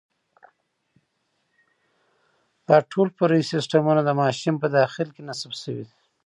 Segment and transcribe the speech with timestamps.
[2.67, 5.97] دا ټول فرعي سیسټمونه د ماشین په داخل کې نصب شوي دي.